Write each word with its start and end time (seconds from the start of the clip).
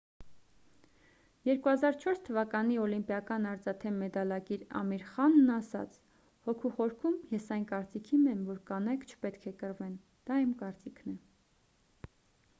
2004 1.47 2.21
թվականի 2.29 2.77
օլիմպիական 2.85 3.43
արծաթե 3.49 3.91
մեդալակիր 3.97 4.63
ամիր 4.79 5.05
խանն 5.09 5.51
ասաց 5.57 5.99
հոգուս 6.47 6.73
խորքում 6.79 7.19
ես 7.35 7.45
այն 7.57 7.67
կարծիքին 7.73 8.23
եմ 8.33 8.41
որ 8.49 8.63
կանայք 8.71 9.05
չպետք 9.11 9.45
է 9.51 9.53
կռվեն 9.61 9.93
դա 10.31 10.41
իմ 10.47 10.57
կարծիքն 10.63 11.13
է 11.17 12.11